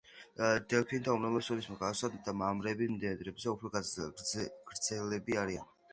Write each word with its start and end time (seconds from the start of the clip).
დელფინთა 0.71 1.11
უმრავლესობის 1.17 1.67
მსგავსად, 1.73 2.17
მამრები 2.43 2.89
მდედრებზე 2.95 3.53
უფრო 3.53 3.71
გრძელები 4.73 5.39
არიან. 5.45 5.71